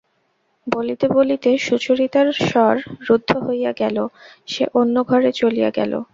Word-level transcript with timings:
বলিতে 0.67 1.05
বলিতে 1.09 1.49
সুচরিতার 1.57 2.27
স্বর 2.47 2.75
রুদ্ধ 3.09 3.29
হইয়া 3.37 3.71
গেল, 3.77 3.97
সে 4.47 4.63
অন্য 4.73 4.95
ঘরে 5.03 5.29
চলিয়া 5.31 5.69
গেল। 5.69 5.93